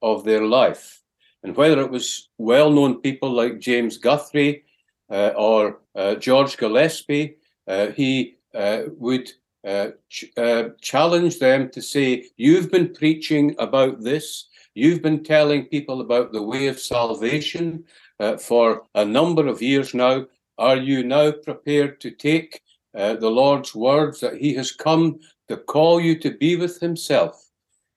of 0.03 0.25
their 0.25 0.45
life. 0.45 1.03
And 1.43 1.57
whether 1.57 1.81
it 1.81 1.91
was 1.91 2.29
well 2.39 2.71
known 2.71 3.01
people 3.01 3.31
like 3.31 3.61
James 3.61 3.99
Guthrie 3.99 4.65
or 5.09 5.81
uh, 5.95 6.15
George 6.17 6.57
Gillespie, 6.57 7.37
uh, 7.67 7.89
he 7.89 8.37
uh, 8.55 8.83
would 8.97 9.31
uh, 9.67 9.89
ch- 10.09 10.33
uh, 10.37 10.71
challenge 10.81 11.39
them 11.39 11.71
to 11.71 11.83
say, 11.83 12.27
You've 12.37 12.71
been 12.71 12.93
preaching 12.93 13.55
about 13.59 14.03
this, 14.03 14.49
you've 14.75 15.03
been 15.03 15.25
telling 15.25 15.67
people 15.67 16.01
about 16.01 16.33
the 16.33 16.43
way 16.43 16.69
of 16.69 16.79
salvation, 16.79 17.85
uh, 18.21 18.37
for 18.37 18.83
a 18.95 19.05
number 19.05 19.47
of 19.47 19.63
years 19.63 19.95
now. 19.95 20.27
Are 20.59 20.77
you 20.77 21.05
now 21.05 21.33
prepared 21.33 22.01
to 22.01 22.11
take 22.11 22.63
uh, 22.97 23.15
the 23.15 23.31
Lord's 23.31 23.75
words 23.75 24.21
that 24.21 24.37
He 24.37 24.55
has 24.55 24.73
come 24.73 25.21
to 25.49 25.57
call 25.57 26.01
you 26.01 26.19
to 26.21 26.31
be 26.31 26.57
with 26.57 26.81
Himself? 26.81 27.51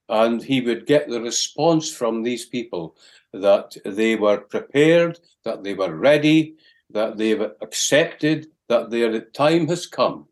And 0.10 0.44
He 0.44 0.60
would 0.62 0.86
get 0.86 1.08
the 1.08 1.22
response 1.22 1.94
from 1.94 2.24
these 2.24 2.46
people 2.46 2.98
that 3.32 3.78
they 3.86 4.16
were 4.16 4.40
prepared, 4.40 5.20
that 5.46 5.64
they 5.64 5.74
were 5.74 5.96
ready, 5.96 6.56
that 6.92 7.18
they've 7.18 7.42
accepted 7.62 8.48
that 8.68 8.90
their 8.90 9.22
time 9.22 9.68
has 9.68 9.86
come 9.86 10.28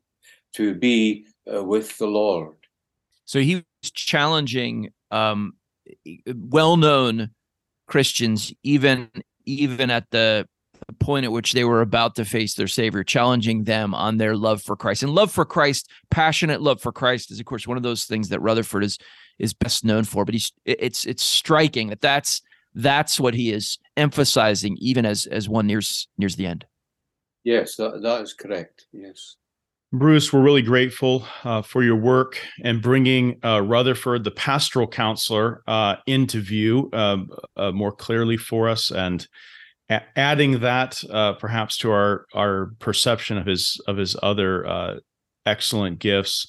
to 0.54 0.74
be 0.74 1.26
uh, 1.54 1.64
with 1.64 1.98
the 1.98 2.08
Lord. 2.08 2.56
So 3.26 3.40
he 3.40 3.56
was 3.56 3.92
challenging 3.92 4.92
um, 5.12 5.54
well 6.28 6.78
known 6.78 7.32
Christians, 7.88 8.54
even 8.64 9.10
even 9.46 9.90
at 9.90 10.10
the 10.12 10.48
point 11.00 11.26
at 11.26 11.32
which 11.32 11.54
they 11.54 11.64
were 11.64 11.82
about 11.82 12.16
to 12.16 12.26
face 12.26 12.54
their 12.54 12.68
savior 12.68 13.04
challenging 13.04 13.64
them 13.64 13.94
on 13.94 14.18
their 14.18 14.36
love 14.36 14.62
for 14.62 14.76
christ 14.76 15.04
and 15.04 15.14
love 15.14 15.32
for 15.32 15.46
christ 15.46 15.90
passionate 16.10 16.62
love 16.62 16.82
for 16.82 16.92
christ 16.92 17.32
is 17.32 17.40
of 17.40 17.46
course 17.46 17.68
one 17.68 17.78
of 17.78 17.84
those 17.84 18.06
things 18.06 18.30
that 18.30 18.40
rutherford 18.40 18.84
is 18.84 18.98
is 19.40 19.54
best 19.54 19.84
known 19.84 20.04
for 20.04 20.24
but 20.24 20.34
he's 20.34 20.52
it's 20.66 21.06
it's 21.06 21.24
striking 21.24 21.90
that 21.90 22.02
that's 22.02 22.42
that's 22.74 23.20
what 23.20 23.34
he 23.34 23.52
is 23.52 23.78
emphasizing 23.96 24.78
even 24.80 25.06
as 25.06 25.26
as 25.28 25.50
one 25.50 25.68
nears 25.68 26.08
nears 26.18 26.36
the 26.36 26.46
end. 26.46 26.66
Yes 27.44 27.76
that, 27.76 28.02
that 28.02 28.22
is 28.22 28.34
correct 28.34 28.86
yes. 28.92 29.36
Bruce, 29.94 30.34
we're 30.34 30.42
really 30.42 30.62
grateful 30.62 31.26
uh, 31.46 31.62
for 31.62 31.82
your 31.82 31.96
work 31.96 32.38
and 32.62 32.82
bringing 32.82 33.40
uh, 33.46 33.62
Rutherford, 33.62 34.26
the 34.26 34.32
pastoral 34.32 34.86
counselor, 34.86 35.64
uh, 35.66 35.96
into 36.06 36.42
view 36.42 36.90
um, 36.92 37.30
uh, 37.56 37.72
more 37.72 37.94
clearly 37.94 38.36
for 38.36 38.68
us, 38.68 38.92
and 38.92 39.26
a- 39.90 40.04
adding 40.20 40.60
that 40.60 41.02
uh, 41.10 41.34
perhaps 41.34 41.78
to 41.78 41.92
our 41.92 42.26
our 42.34 42.74
perception 42.80 43.38
of 43.38 43.46
his 43.46 43.80
of 43.88 43.96
his 43.96 44.16
other 44.22 44.68
uh, 44.68 44.96
excellent 45.46 46.00
gifts 46.00 46.48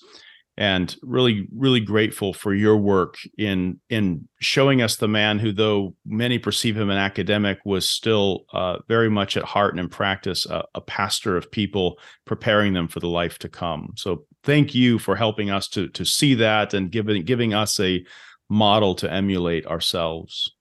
and 0.59 0.97
really 1.03 1.47
really 1.57 1.79
grateful 1.79 2.35
for 2.35 2.53
your 2.53 2.77
work 2.77 3.15
in 3.39 3.79
in 3.91 4.29
showing 4.41 4.83
us 4.83 4.97
the 4.97 5.07
man 5.07 5.39
who 5.39 5.53
though 5.53 5.95
many 6.05 6.37
perceive 6.37 6.77
him 6.77 6.91
an 6.91 6.99
academic 6.99 7.59
was 7.65 7.89
still 7.89 8.45
uh, 8.53 8.77
very 8.89 9.09
much 9.09 9.37
at 9.37 9.45
heart 9.45 9.73
and 9.73 9.81
in 9.81 9.89
practice 9.89 10.45
a, 10.47 10.65
a 10.75 10.81
pastor 10.81 11.37
of 11.37 11.51
people 11.53 11.97
preparing 12.27 12.73
them 12.73 12.89
for 12.89 12.99
the 12.99 13.09
life 13.09 13.39
to 13.39 13.49
come. 13.49 13.93
So 13.95 14.25
thank 14.43 14.75
you 14.75 14.99
for 14.99 15.15
helping 15.15 15.49
us 15.49 15.69
to 15.69 15.89
to 15.91 16.05
see 16.05 16.35
that 16.35 16.75
and 16.75 16.91
giving 16.91 17.25
giving 17.25 17.55
us 17.55 17.79
a 17.79 18.05
model 18.51 18.97
to 18.97 19.11
emulate 19.11 19.65
ourselves. 19.65 20.53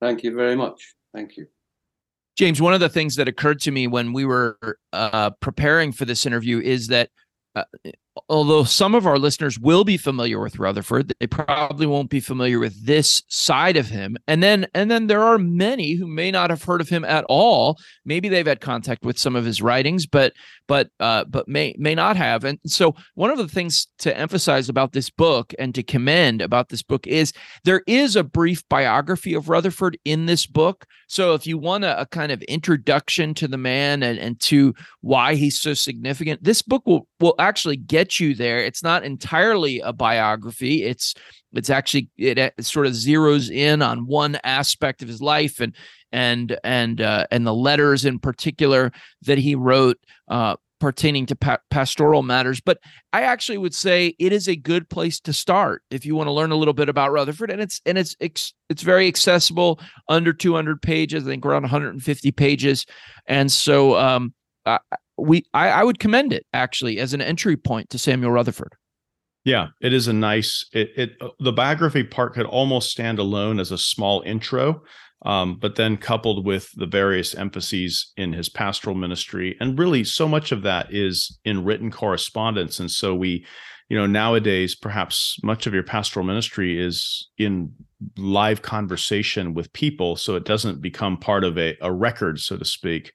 Thank 0.00 0.24
you 0.24 0.34
very 0.34 0.56
much. 0.56 0.94
Thank 1.14 1.36
you. 1.36 1.46
James, 2.36 2.60
one 2.60 2.74
of 2.74 2.80
the 2.80 2.88
things 2.88 3.14
that 3.16 3.28
occurred 3.28 3.60
to 3.60 3.70
me 3.70 3.86
when 3.86 4.12
we 4.12 4.24
were 4.24 4.78
uh, 4.92 5.30
preparing 5.40 5.92
for 5.92 6.04
this 6.04 6.26
interview 6.26 6.60
is 6.60 6.88
that 6.88 7.10
uh, 7.54 7.64
although 8.28 8.64
some 8.64 8.94
of 8.94 9.06
our 9.06 9.18
listeners 9.18 9.58
will 9.58 9.84
be 9.84 9.96
familiar 9.96 10.40
with 10.40 10.58
Rutherford, 10.58 11.12
they 11.20 11.26
probably 11.26 11.86
won't 11.86 12.10
be 12.10 12.20
familiar 12.20 12.58
with 12.58 12.86
this 12.86 13.22
side 13.28 13.76
of 13.76 13.88
him. 13.88 14.16
And 14.26 14.42
then 14.42 14.66
and 14.74 14.90
then 14.90 15.06
there 15.06 15.22
are 15.22 15.38
many 15.38 15.94
who 15.94 16.06
may 16.06 16.30
not 16.30 16.50
have 16.50 16.62
heard 16.62 16.80
of 16.80 16.88
him 16.88 17.04
at 17.04 17.24
all. 17.28 17.78
Maybe 18.04 18.28
they've 18.28 18.46
had 18.46 18.60
contact 18.60 19.04
with 19.04 19.18
some 19.18 19.36
of 19.36 19.44
his 19.44 19.62
writings, 19.62 20.06
but 20.06 20.32
but 20.66 20.90
uh, 21.00 21.24
but 21.24 21.48
may 21.48 21.74
may 21.78 21.94
not 21.94 22.16
have. 22.16 22.44
And 22.44 22.58
so 22.66 22.94
one 23.14 23.30
of 23.30 23.38
the 23.38 23.48
things 23.48 23.86
to 23.98 24.16
emphasize 24.16 24.68
about 24.68 24.92
this 24.92 25.10
book 25.10 25.54
and 25.58 25.74
to 25.74 25.82
commend 25.82 26.42
about 26.42 26.68
this 26.68 26.82
book 26.82 27.06
is 27.06 27.32
there 27.64 27.82
is 27.86 28.16
a 28.16 28.24
brief 28.24 28.62
biography 28.68 29.34
of 29.34 29.48
Rutherford 29.48 29.98
in 30.04 30.26
this 30.26 30.46
book. 30.46 30.86
So 31.08 31.34
if 31.34 31.46
you 31.46 31.58
want 31.58 31.84
a, 31.84 32.02
a 32.02 32.06
kind 32.06 32.30
of 32.30 32.42
introduction 32.42 33.32
to 33.34 33.48
the 33.48 33.56
man 33.56 34.02
and, 34.02 34.18
and 34.18 34.38
to 34.40 34.74
why 35.00 35.34
he's 35.34 35.58
so 35.58 35.74
significant, 35.74 36.44
this 36.44 36.62
book 36.62 36.82
will 36.86 37.08
will 37.18 37.34
actually 37.38 37.76
get 37.76 38.07
you 38.20 38.34
there. 38.34 38.58
It's 38.58 38.82
not 38.82 39.04
entirely 39.04 39.80
a 39.80 39.92
biography. 39.92 40.84
It's 40.84 41.14
it's 41.52 41.70
actually 41.70 42.10
it, 42.16 42.38
it 42.38 42.64
sort 42.64 42.86
of 42.86 42.92
zeroes 42.92 43.50
in 43.50 43.82
on 43.82 44.06
one 44.06 44.38
aspect 44.44 45.02
of 45.02 45.08
his 45.08 45.22
life 45.22 45.60
and 45.60 45.74
and 46.12 46.58
and 46.64 47.00
uh, 47.00 47.26
and 47.30 47.46
the 47.46 47.54
letters 47.54 48.04
in 48.04 48.18
particular 48.18 48.92
that 49.22 49.38
he 49.38 49.54
wrote 49.54 49.98
uh, 50.28 50.56
pertaining 50.80 51.26
to 51.26 51.36
pa- 51.36 51.58
pastoral 51.70 52.22
matters. 52.22 52.60
But 52.60 52.78
I 53.12 53.22
actually 53.22 53.58
would 53.58 53.74
say 53.74 54.14
it 54.18 54.32
is 54.32 54.48
a 54.48 54.56
good 54.56 54.88
place 54.88 55.20
to 55.20 55.32
start 55.32 55.82
if 55.90 56.06
you 56.06 56.14
want 56.14 56.28
to 56.28 56.32
learn 56.32 56.52
a 56.52 56.56
little 56.56 56.74
bit 56.74 56.88
about 56.88 57.12
Rutherford, 57.12 57.50
and 57.50 57.60
it's 57.60 57.80
and 57.86 57.98
it's 57.98 58.16
it's, 58.20 58.54
it's 58.68 58.82
very 58.82 59.06
accessible, 59.06 59.80
under 60.08 60.32
200 60.32 60.80
pages. 60.80 61.24
I 61.24 61.30
think 61.30 61.46
around 61.46 61.62
150 61.62 62.30
pages, 62.32 62.86
and 63.26 63.50
so 63.50 63.96
um, 63.96 64.34
uh, 64.66 64.78
we 65.18 65.44
I, 65.54 65.68
I 65.70 65.84
would 65.84 65.98
commend 65.98 66.32
it 66.32 66.46
actually 66.52 66.98
as 66.98 67.14
an 67.14 67.20
entry 67.20 67.56
point 67.56 67.90
to 67.90 67.98
Samuel 67.98 68.32
Rutherford. 68.32 68.74
Yeah, 69.44 69.68
it 69.80 69.92
is 69.92 70.08
a 70.08 70.12
nice. 70.12 70.66
It, 70.72 70.90
it 70.96 71.22
the 71.40 71.52
biography 71.52 72.04
part 72.04 72.34
could 72.34 72.46
almost 72.46 72.90
stand 72.90 73.18
alone 73.18 73.60
as 73.60 73.72
a 73.72 73.78
small 73.78 74.22
intro 74.22 74.82
um, 75.24 75.58
but 75.58 75.76
then 75.76 75.96
coupled 75.96 76.46
with 76.46 76.70
the 76.76 76.86
various 76.86 77.34
emphases 77.34 78.12
in 78.16 78.32
his 78.32 78.48
pastoral 78.48 78.94
ministry 78.94 79.56
and 79.60 79.78
really 79.78 80.04
so 80.04 80.28
much 80.28 80.52
of 80.52 80.62
that 80.62 80.92
is 80.94 81.38
in 81.44 81.64
written 81.64 81.90
correspondence 81.90 82.78
and 82.78 82.90
so 82.90 83.14
we 83.14 83.44
you 83.88 83.96
know 83.98 84.06
nowadays 84.06 84.76
perhaps 84.76 85.36
much 85.42 85.66
of 85.66 85.74
your 85.74 85.82
pastoral 85.82 86.24
ministry 86.24 86.80
is 86.80 87.28
in 87.38 87.72
live 88.16 88.62
conversation 88.62 89.54
with 89.54 89.72
people 89.72 90.14
so 90.14 90.36
it 90.36 90.44
doesn't 90.44 90.80
become 90.80 91.16
part 91.16 91.42
of 91.42 91.58
a, 91.58 91.76
a 91.80 91.92
record 91.92 92.38
so 92.38 92.56
to 92.56 92.64
speak 92.64 93.12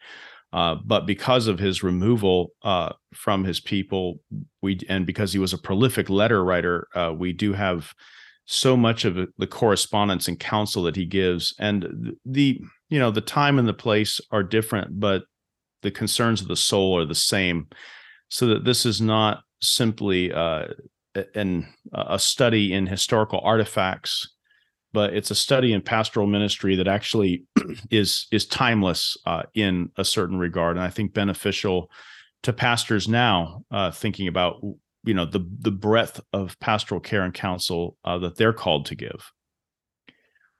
uh, 0.54 0.76
but 0.86 1.06
because 1.06 1.48
of 1.48 1.60
his 1.60 1.84
removal 1.84 2.52
uh, 2.64 2.94
from 3.14 3.44
his 3.44 3.60
people 3.60 4.20
we 4.62 4.80
and 4.88 5.06
because 5.06 5.34
he 5.34 5.40
was 5.40 5.54
a 5.54 5.58
prolific 5.58 6.10
letter 6.10 6.44
writer 6.44 6.88
uh, 6.96 7.14
we 7.16 7.34
do 7.34 7.52
have 7.54 7.94
so 8.46 8.76
much 8.76 9.06
of 9.06 9.18
the 9.38 9.48
correspondence 9.48 10.28
and 10.28 10.40
counsel 10.40 10.84
that 10.84 10.96
he 10.96 11.06
gives. 11.06 11.56
And 11.60 12.16
the 12.26 12.60
you 12.90 13.00
know 13.00 13.12
the 13.12 13.22
time 13.22 13.60
and 13.60 13.68
the 13.68 13.74
place 13.74 14.20
are 14.32 14.44
different 14.44 15.00
but 15.00 15.24
the 15.82 15.92
concerns 15.92 16.42
of 16.42 16.48
the 16.48 16.56
soul 16.56 16.98
are 16.98 17.06
the 17.06 17.16
same. 17.16 17.68
So 18.30 18.48
that 18.48 18.66
this 18.66 18.86
is 18.86 19.00
not 19.00 19.44
simply 19.62 20.32
uh, 20.32 20.68
an 21.36 21.68
a 21.94 22.20
study 22.20 22.74
in 22.74 22.88
historical 22.88 23.40
artifacts 23.44 24.28
but 24.94 25.14
it's 25.14 25.32
a 25.32 25.36
study 25.36 25.74
in 25.74 25.82
pastoral 25.82 26.28
ministry 26.28 26.76
that 26.76 26.88
actually 26.88 27.44
is 27.92 28.28
is 28.32 28.46
timeless 28.46 29.18
uh, 29.26 29.44
in 29.54 29.92
a 29.98 30.06
certain 30.06 30.38
regard. 30.38 30.78
And 30.78 30.86
i 30.86 30.90
think 30.90 31.14
beneficial 31.14 31.90
to 32.44 32.54
pastors 32.54 33.08
now 33.08 33.64
uh, 33.72 33.92
thinking 33.92 34.28
about 34.28 34.62
you 35.04 35.14
know 35.14 35.26
the 35.26 35.46
the 35.60 35.72
breadth 35.72 36.22
of 36.32 36.60
pastoral 36.60 37.02
care 37.02 37.24
and 37.24 37.34
counsel 37.34 37.98
uh, 38.06 38.18
that 38.20 38.38
they're 38.38 38.54
called 38.54 38.86
to 38.88 38.96
give. 38.96 39.32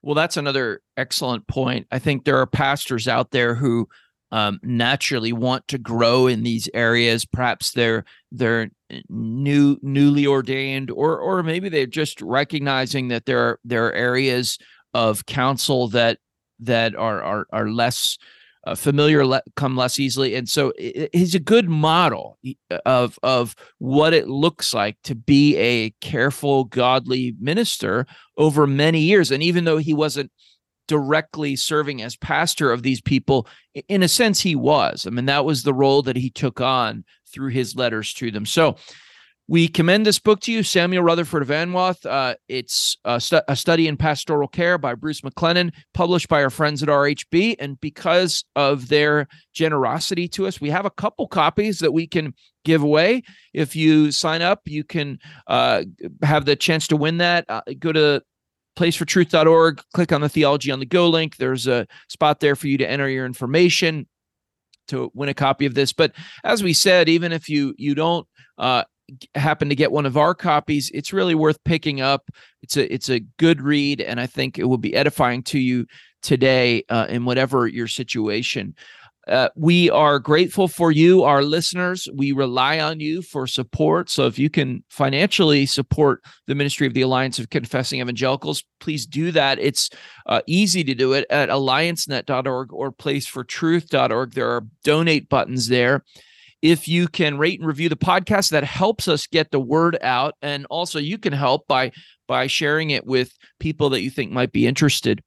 Well 0.02 0.16
that's 0.16 0.38
another 0.38 0.82
excellent 0.98 1.48
point. 1.48 1.88
I 1.92 2.00
think 2.00 2.26
there 2.26 2.40
are 2.40 2.48
pastors 2.48 3.08
out 3.08 3.32
there 3.32 3.56
who 3.56 3.88
um, 4.34 4.60
naturally 4.64 5.32
want 5.32 5.68
to 5.68 5.78
grow 5.78 6.26
in 6.26 6.42
these 6.42 6.68
areas. 6.74 7.24
Perhaps 7.24 7.72
they're 7.74 8.04
they're 8.32 8.72
new 9.08 9.78
newly 9.84 10.26
ordained 10.26 10.90
or 10.90 11.20
or 11.20 11.44
maybe 11.44 11.70
they're 11.70 11.86
just 11.86 12.20
recognizing 12.20 13.10
that 13.10 13.28
there 13.28 13.40
are 13.40 13.60
there 13.64 13.86
are 13.86 13.94
areas 13.94 14.58
of 14.96 15.28
counsel 15.28 15.88
that 15.90 16.18
that 16.60 16.96
are 16.96 17.22
are, 17.22 17.46
are 17.54 17.70
less 17.70 18.18
uh, 18.66 18.74
familiar 18.74 19.24
le- 19.24 19.44
come 19.56 19.78
less 19.78 20.00
easily. 20.00 20.34
And 20.34 20.50
so 20.50 20.74
it, 20.80 21.12
he's 21.14 21.36
a 21.36 21.40
good 21.40 21.70
model 21.70 22.40
of 22.88 23.20
of 23.22 23.56
what 23.78 24.16
it 24.16 24.28
looks 24.28 24.74
like 24.74 24.98
to 25.04 25.14
be 25.14 25.56
a 25.58 25.92
careful 26.02 26.64
godly 26.64 27.36
minister 27.40 28.08
over 28.40 28.66
many 28.66 29.02
years. 29.02 29.30
And 29.30 29.44
even 29.44 29.66
though 29.66 29.78
he 29.78 29.94
wasn't 29.94 30.32
directly 30.88 31.56
serving 31.56 32.02
as 32.02 32.16
pastor 32.16 32.72
of 32.72 32.84
these 32.84 33.02
people 33.02 33.48
in 33.88 34.04
a 34.04 34.08
sense 34.08 34.42
he 34.42 34.56
was 34.56 35.06
i 35.08 35.10
mean 35.10 35.26
that 35.26 35.46
was 35.46 35.64
the 35.64 35.74
role 35.74 36.02
that 36.02 36.16
he 36.16 36.30
took 36.30 36.60
on 36.62 37.04
through 37.32 37.50
his 37.50 37.76
letters 37.76 38.14
to 38.14 38.32
them 38.32 38.46
so 38.46 38.76
we 39.48 39.68
commend 39.68 40.06
this 40.06 40.20
book 40.20 40.40
to 40.42 40.54
you, 40.54 40.64
Samuel 40.64 41.04
Rutherford 41.04 41.42
of 41.42 41.50
Anwoth. 41.50 42.06
Uh, 42.06 42.36
it's 42.48 42.98
a, 43.04 43.20
stu- 43.20 43.42
a, 43.48 43.56
study 43.58 43.88
in 43.90 43.98
pastoral 43.98 44.48
care 44.48 44.78
by 44.78 44.96
Bruce 44.96 45.20
McLennan, 45.22 45.74
published 45.94 46.30
by 46.30 46.42
our 46.42 46.50
friends 46.50 46.82
at 46.82 46.88
RHB. 46.88 47.58
And 47.60 47.80
because 47.82 48.46
of 48.56 48.88
their 48.88 49.28
generosity 49.52 50.30
to 50.30 50.48
us, 50.48 50.62
we 50.62 50.70
have 50.70 50.86
a 50.86 50.92
couple 50.92 51.28
copies 51.28 51.80
that 51.80 51.92
we 51.92 52.08
can 52.08 52.34
give 52.64 52.84
away. 52.84 53.24
If 53.54 53.76
you 53.76 54.14
sign 54.14 54.42
up, 54.42 54.62
you 54.66 54.86
can 54.86 55.20
uh, 55.48 55.84
have 56.22 56.46
the 56.46 56.56
chance 56.56 56.88
to 56.88 56.98
win 56.98 57.18
that. 57.18 57.44
Uh, 57.50 57.62
go 57.80 57.92
to 57.92 58.24
placefortruth.org, 58.76 59.82
click 59.94 60.12
on 60.12 60.22
the 60.22 60.30
Theology 60.30 60.72
on 60.72 60.80
the 60.80 60.86
Go 60.86 61.10
link. 61.10 61.38
There's 61.38 61.68
a 61.68 61.88
spot 62.10 62.40
there 62.40 62.56
for 62.56 62.68
you 62.68 62.78
to 62.78 62.90
enter 62.90 63.10
your 63.10 63.26
information 63.26 64.08
to 64.88 65.12
win 65.14 65.30
a 65.30 65.34
copy 65.34 65.66
of 65.66 65.76
this. 65.76 65.94
But 65.94 66.14
as 66.44 66.64
we 66.64 66.74
said, 66.74 67.10
even 67.10 67.32
if 67.32 67.50
you 67.50 67.74
you 67.78 67.96
don't 67.96 68.28
uh, 68.58 68.84
happen 69.36 69.70
to 69.70 69.76
get 69.76 69.92
one 69.92 70.06
of 70.06 70.18
our 70.18 70.34
copies, 70.34 70.92
it's 70.94 71.14
really 71.14 71.36
worth 71.36 71.64
picking 71.64 72.02
up. 72.02 72.30
It's 72.62 72.78
a 72.78 72.94
it's 72.94 73.10
a 73.10 73.22
good 73.38 73.62
read, 73.62 74.02
and 74.02 74.20
I 74.20 74.28
think 74.28 74.58
it 74.58 74.66
will 74.66 74.78
be 74.78 74.96
edifying 74.96 75.44
to 75.44 75.60
you 75.60 75.86
today 76.22 76.84
uh, 76.90 77.08
in 77.10 77.26
whatever 77.26 77.68
your 77.68 77.88
situation. 77.88 78.76
Uh, 79.28 79.48
we 79.56 79.90
are 79.90 80.20
grateful 80.20 80.68
for 80.68 80.92
you, 80.92 81.24
our 81.24 81.44
listeners. 81.44 82.10
We 82.14 82.34
rely 82.34 82.80
on 82.80 83.00
you 83.00 83.22
for 83.22 83.48
support. 83.48 84.10
So 84.10 84.26
if 84.26 84.38
you 84.38 84.50
can 84.50 84.84
financially 84.90 85.66
support 85.66 86.22
the 86.48 86.56
ministry 86.56 86.88
of 86.88 86.94
the 86.94 87.02
Alliance 87.02 87.40
of 87.40 87.50
Confessing 87.50 88.02
Evangelicals, 88.02 88.64
please 88.82 89.06
do 89.06 89.32
that. 89.32 89.60
It's 89.60 89.90
uh, 90.26 90.42
easy 90.46 90.84
to 90.84 90.94
do 90.94 91.14
it 91.14 91.26
at 91.30 91.50
alliancenet.org 91.50 92.74
or 92.74 92.92
placefortruth.org. 92.92 94.34
There 94.34 94.50
are 94.50 94.66
donate 94.84 95.30
buttons 95.30 95.70
there 95.70 96.04
if 96.64 96.88
you 96.88 97.10
can 97.10 97.38
rate 97.38 97.60
and 97.60 97.68
review 97.68 97.90
the 97.90 97.96
podcast 97.98 98.50
that 98.52 98.64
helps 98.64 99.10
us 99.10 99.28
get 99.28 99.52
the 99.52 99.60
word 99.60 99.98
out 100.02 100.34
and 100.42 100.66
also 100.70 100.98
you 100.98 101.18
can 101.18 101.34
help 101.34 101.68
by 101.68 101.92
by 102.26 102.48
sharing 102.48 102.92
it 102.92 103.06
with 103.06 103.34
people 103.60 103.90
that 103.90 104.02
you 104.02 104.10
think 104.10 104.32
might 104.32 104.54
be 104.54 104.66
interested 104.66 105.22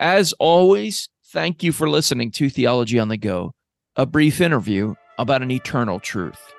as 0.00 0.32
always 0.40 1.08
thank 1.32 1.62
you 1.62 1.72
for 1.72 1.88
listening 1.88 2.30
to 2.30 2.50
theology 2.50 2.98
on 2.98 3.08
the 3.08 3.16
go 3.16 3.52
a 3.96 4.06
brief 4.06 4.40
interview 4.40 4.94
about 5.18 5.42
an 5.42 5.50
eternal 5.50 6.00
truth 6.00 6.52